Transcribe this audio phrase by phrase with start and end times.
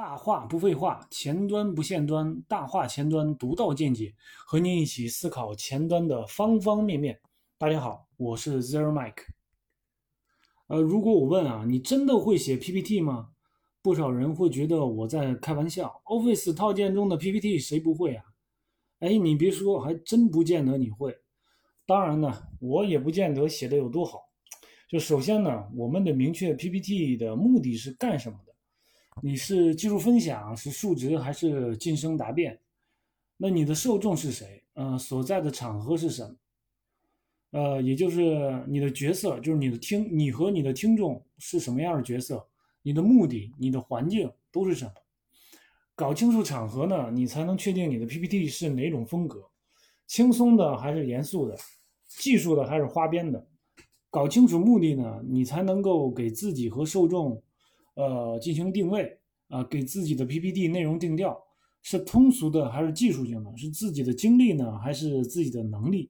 [0.00, 4.14] 大话不废话，前端不限端，大话前端独到见解，
[4.46, 7.18] 和您一起思考前端的方方面面。
[7.58, 9.24] 大家好，我是 Zero Mike。
[10.68, 13.30] 呃，如果我问啊，你真的会写 PPT 吗？
[13.82, 16.00] 不少人会觉得我在开玩笑。
[16.04, 18.24] Office 套件中的 PPT 谁不会啊？
[19.00, 21.12] 哎，你别说，还真不见得你会。
[21.84, 24.20] 当然呢，我也不见得写的有多好。
[24.88, 28.38] 就首先呢，我们得明确 PPT 的目的是干什么。
[29.22, 32.58] 你是技术分享，是述职，还是晋升答辩？
[33.36, 34.62] 那你的受众是谁？
[34.74, 36.34] 呃，所在的场合是什么？
[37.50, 42.46] 呃，也就是你的角色，就是你的听，你和你的听众是什么样的角色？
[42.82, 44.92] 你的目的、你的环境都是什么？
[45.94, 49.48] 搞清楚场合呢，你才能确定你的 PPT 是哪种风格，
[50.06, 51.56] 轻松的还是严肃的，
[52.06, 53.46] 技术的还是花边的。
[54.10, 57.42] 搞清楚目的呢，你才能够给自己和受众。
[57.98, 61.36] 呃，进行定位啊，给自己的 PPT 内容定调，
[61.82, 63.56] 是通俗的还是技术性的？
[63.56, 66.08] 是自己的经历呢，还是自己的能力？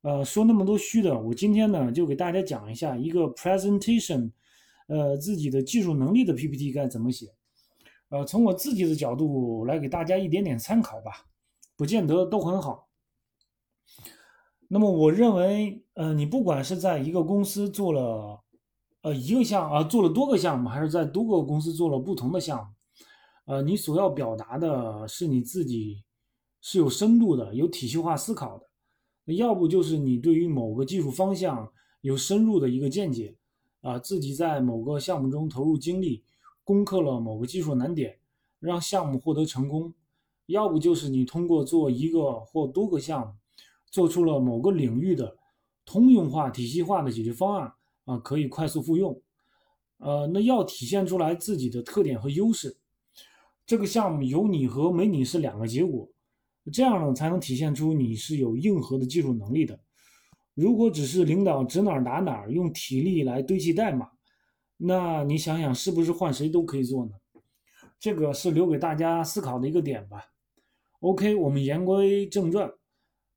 [0.00, 4.30] 呃，说那么多虚的，我今天呢就给大家讲一下一个 presentation，
[4.86, 7.26] 呃，自己的技术能力的 PPT 该怎么写。
[8.08, 11.26] 呃，从我自己的角度来给大家一点点参考吧，
[11.76, 12.88] 不见得都很好。
[14.68, 18.42] 那么我认为，呃，你不管是在一个公司做了。
[19.02, 22.72] 呃，一个项啊，做了多个项目，还是在多个公司做了不同的项目？
[23.44, 26.02] 呃，你所要表达的是你自己
[26.60, 28.66] 是有深度的、有体系化思考的。
[29.34, 33.36] 要不就是你对于某个技术方向有深入的一个见解
[33.82, 36.24] 啊，自己在某个项目中投入精力，
[36.64, 38.18] 攻克了某个技术难点，
[38.58, 39.92] 让项目获得成功；
[40.46, 43.34] 要不就是你通过做一个或多个项目，
[43.90, 45.36] 做出了某个领域的
[45.84, 47.72] 通用化、体系化的解决方案。
[48.08, 49.20] 啊，可以快速复用，
[49.98, 52.74] 呃，那要体现出来自己的特点和优势，
[53.66, 56.08] 这个项目有你和没你是两个结果，
[56.72, 59.78] 这样呢才能体现出你是有硬核的技术能力的。
[60.54, 64.08] 如果只是领导指哪儿打哪儿，用体力来堆砌代码，
[64.78, 67.12] 那你想想是不是换谁都可以做呢？
[68.00, 70.24] 这个是留给大家思考的一个点吧。
[71.00, 72.72] OK，我们言归正传，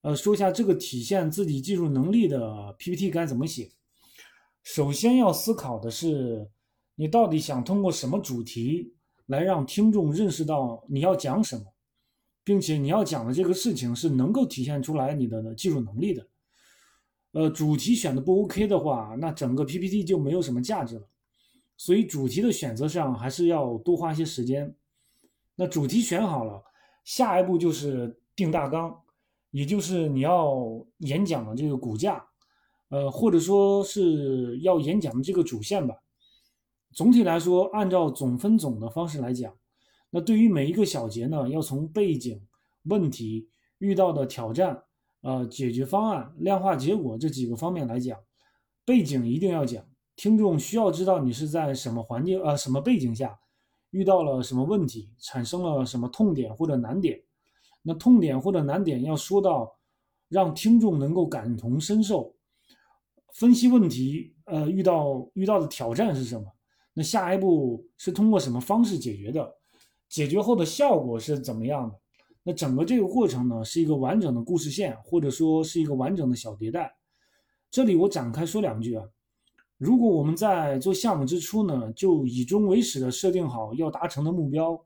[0.00, 3.70] 呃，说一下这个体现自己技术能力的 PPT 该怎么写。
[4.64, 6.50] 首先要思考的是，
[6.94, 8.94] 你到底想通过什么主题
[9.26, 11.64] 来让听众认识到你要讲什么，
[12.42, 16.26] 并且你要讲的这个事情是能够体现出来你的技术能力的。
[17.32, 21.06] 呃，主题选的不 OK 的话，那整个 PPT 就没有什么价值了。
[21.76, 24.74] 所以主题的选择上还是要多花些时间。
[25.56, 26.62] 那主题选好了，
[27.04, 28.98] 下一步就是定大纲，
[29.50, 30.64] 也就是你要
[30.98, 32.24] 演讲的这个骨架。
[32.90, 35.96] 呃，或者说是要演讲的这个主线吧。
[36.92, 39.52] 总体来说，按照总分总的方式来讲，
[40.10, 42.40] 那对于每一个小节呢，要从背景、
[42.84, 44.84] 问题、遇到的挑战、
[45.22, 48.18] 呃解决方案、量化结果这几个方面来讲。
[48.84, 49.84] 背景一定要讲，
[50.14, 53.40] 听众需要知道你是在什么环境、呃什么背景下
[53.90, 57.20] 遇到了什么问题，产生了什么痛点或者难点。
[57.82, 59.78] 那痛点或者难点要说到，
[60.28, 62.33] 让听众能够感同身受。
[63.34, 66.46] 分析问题，呃，遇到遇到的挑战是什么？
[66.92, 69.54] 那下一步是通过什么方式解决的？
[70.08, 71.98] 解决后的效果是怎么样的？
[72.44, 76.94] 那整个这个过程呢，是一个完整的故事线，或者说是一个完整的小迭代。
[77.72, 79.04] 这里我展开说两句啊。
[79.78, 84.80] 如果我们在做项目之初呢，就以终为始的设定好要达成的目标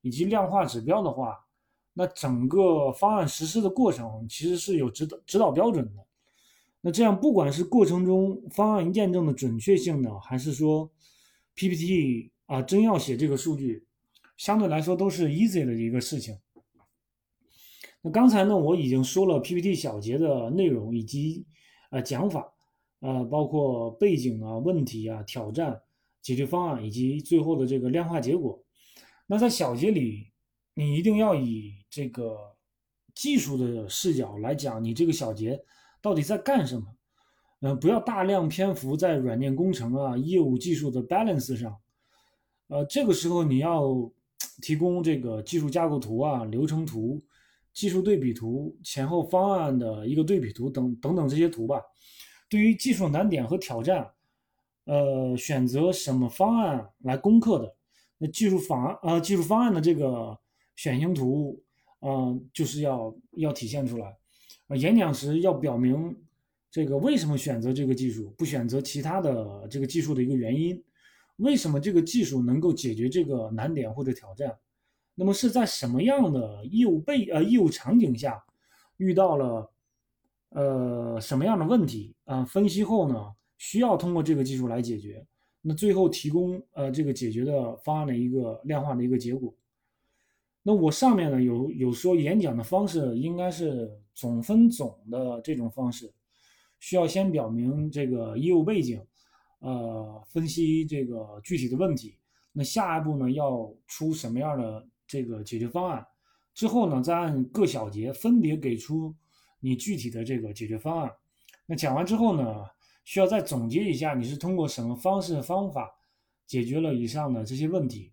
[0.00, 1.38] 以及量化指标的话，
[1.92, 6.04] 那整个方案实施的过程其实是有指导指导标准的。
[6.86, 10.92] 那这样，不管是过程中方案验证的准确性呢，还是说
[11.54, 13.86] PPT 啊真要写这个数据，
[14.36, 16.36] 相对来说都是 easy 的一个事情。
[18.02, 21.46] 那刚才呢，我已经说了 PPT 小节的内容以及
[21.90, 22.52] 呃讲法，
[23.00, 25.80] 呃，包括背景啊、问题啊、挑战、
[26.20, 28.62] 解决方案以及最后的这个量化结果。
[29.26, 30.26] 那在小节里，
[30.74, 32.36] 你一定要以这个
[33.14, 35.64] 技术的视角来讲你这个小节。
[36.04, 36.86] 到底在干什么？
[37.60, 41.74] 呃，不要大量篇幅在软件工程啊、业务技术的 balance 上。
[42.68, 44.12] 呃，这个时候你要
[44.60, 47.24] 提供这个技术架构图啊、流程图、
[47.72, 51.80] 技术对比图、前后方案的一个对比图等等等这些图吧。
[52.50, 54.06] 对于技术难点和挑战，
[54.84, 57.74] 呃，选择什么方案来攻克的？
[58.18, 60.38] 那技术方案呃，技术方案的这个
[60.76, 61.64] 选型图，
[62.02, 64.14] 嗯，就是要要体现出来。
[64.68, 66.16] 啊，演讲时要表明
[66.70, 70.82] 这个为什么选择这个技术，不选择其他的这个技术的一个原因，
[71.36, 74.56] 为什么这个技术能够解决这个难点或者挑战？
[75.14, 78.42] 那么是在什么样的业务背呃业务场景下
[78.96, 79.70] 遇到了
[80.48, 82.44] 呃什么样的问题啊？
[82.44, 85.24] 分析后呢，需要通过这个技术来解决。
[85.60, 89.54] 那最后提供呃这个解决的方案的一个量化的一个结果。
[90.64, 96.12] 那我上面呢有有说演讲的方式应该是总分总的这种方式，
[96.80, 99.00] 需要先表明这个业务背景，
[99.60, 102.16] 呃分析这个具体的问题。
[102.50, 106.04] 那下一步呢要出什么样的这个解决方案？
[106.54, 109.14] 之后呢再按各小节分别给出
[109.60, 111.12] 你具体的这个解决方案。
[111.66, 112.64] 那讲完之后呢？
[113.06, 115.94] 需要再总结一下，你是通过什么方式方法
[116.46, 118.10] 解决了以上的这些问题？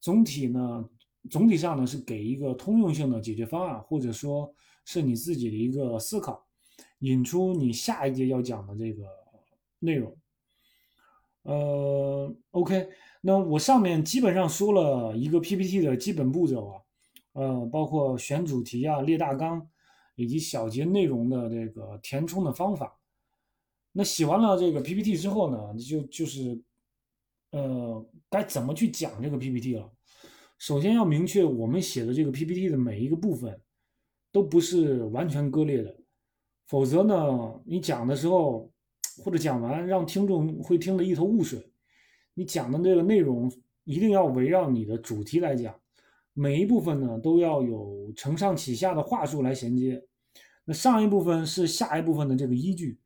[0.00, 0.84] 总体呢，
[1.30, 4.52] 总体上呢是给一个通用性的解决方案，或者说
[4.84, 6.44] 是你自己的一个思考，
[6.98, 9.04] 引出你下一节要讲的这个
[9.78, 10.16] 内容。
[11.42, 12.88] 呃，OK，
[13.20, 16.82] 那我上面基本上说了一个 PPT 的基本步骤啊，
[17.32, 19.68] 呃，包括选主题啊、列大纲，
[20.14, 22.96] 以及小节内容的这个填充的方法。
[23.92, 26.62] 那写完了这个 PPT 之后呢，你就就是，
[27.50, 29.92] 呃，该怎么去讲这个 PPT 了？
[30.62, 33.60] 首先要明确，我们写的这个 PPT 的每一个部分
[34.30, 35.92] 都不是完全割裂的，
[36.68, 38.70] 否则呢，你讲的时候
[39.24, 41.68] 或者讲完，让听众会听得一头雾水。
[42.34, 43.50] 你讲的这个内容
[43.82, 45.74] 一定要围绕你的主题来讲，
[46.32, 50.00] 每一部分呢都要有承上启下的话术来衔接。
[50.64, 53.00] 那上一部分是下一部分的这个依据。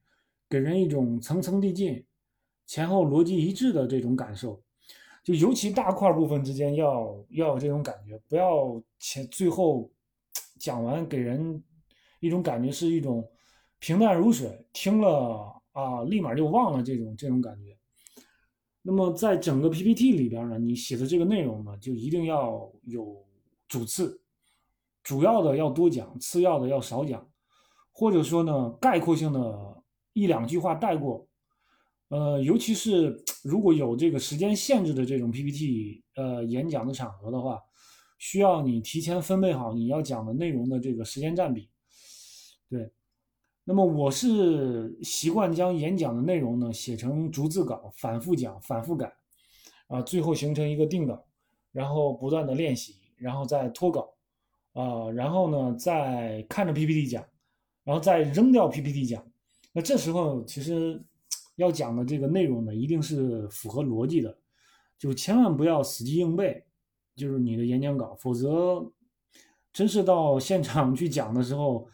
[0.50, 2.04] 给人一种层层递进、
[2.66, 4.62] 前后逻辑一致的这种感受，
[5.26, 9.90] 就尤其大块部分之间要要有这种感觉，不要前最后
[10.56, 11.60] 讲完给人
[12.20, 13.28] 一种感觉是一种
[13.80, 17.76] 平淡如水，听了啊立马就忘了这种这种感觉。
[18.82, 23.26] 那么在整个 PPT 里边呢，你写的这个内容呢，就一定要有
[23.66, 24.22] 主次，
[25.02, 27.28] 主要的要多讲，次要的要少讲，
[27.90, 29.74] 或者说呢概括性的。
[30.18, 31.28] 一两句话带过，
[32.08, 37.60] 呃，尤其是如果有这个时间限制的这种 PPT，呃，演讲的场合的话，
[38.18, 41.68] 需要你提前分配好你要讲的内容的这个时间占比。
[42.68, 42.90] 对，
[43.64, 49.12] 那么我是习惯将演讲的内容呢写成逐字稿，反复讲，反复改，
[49.88, 51.24] 啊，最后形成一个定稿，
[51.72, 54.14] 然后不断的练习，然后再脱稿，
[54.72, 57.24] 啊，然后呢再看着 PPT 讲，
[57.82, 59.24] 然后再扔掉 PPT 讲。
[59.72, 61.04] 那这时候其实
[61.56, 64.38] 要讲的这个内容呢，一定是符合逻辑的，
[64.98, 66.64] 就千万不要死记硬背，
[67.14, 68.90] 就是你的演讲稿，否则
[69.72, 71.88] 真是到现场去讲的时候，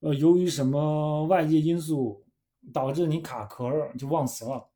[0.00, 2.24] 呃，由于什么外界因素
[2.72, 4.68] 导致你卡壳就忘词了。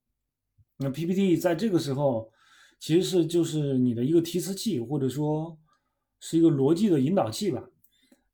[0.79, 2.31] 那 PPT 在这个时候
[2.79, 5.59] 其实是就是你的一个提词器，或者说
[6.21, 7.63] 是一个逻辑的引导器吧，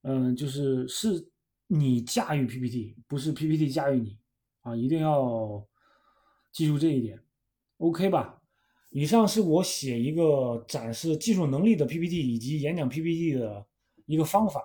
[0.03, 1.29] 嗯，就是是。
[1.71, 4.17] 你驾驭 PPT，不是 PPT 驾驭你
[4.63, 4.75] 啊！
[4.75, 5.68] 一定要
[6.59, 7.17] 记住这一点
[7.77, 8.43] ，OK 吧？
[8.91, 13.65] 以上是我写一个展示技术能力的 PPT 以及演讲 PPT 的
[14.07, 14.61] 一个方法，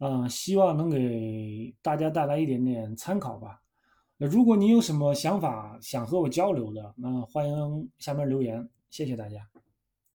[0.00, 3.62] 嗯，希望能给大家带来一点点参考吧。
[4.18, 9.53] 那如果你有什么想法想和我交流的，那欢迎下面留言，谢谢大家。